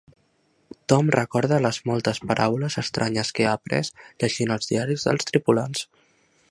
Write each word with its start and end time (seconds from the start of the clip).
Tom 0.93 1.11
recorda 1.15 1.59
les 1.65 1.79
moltes 1.91 2.21
paraules 2.31 2.79
estranyes 2.83 3.33
que 3.39 3.47
ha 3.49 3.53
après 3.61 3.93
llegint 4.25 4.57
els 4.59 4.73
diaris 4.73 5.07
dels 5.11 5.31
tripulants. 5.33 5.89